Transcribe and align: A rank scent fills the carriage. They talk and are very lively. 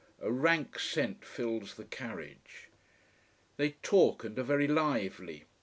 A 0.19 0.31
rank 0.31 0.79
scent 0.79 1.23
fills 1.23 1.75
the 1.75 1.83
carriage. 1.85 2.69
They 3.57 3.73
talk 3.83 4.23
and 4.23 4.39
are 4.39 4.43
very 4.43 4.67
lively. 4.67 5.43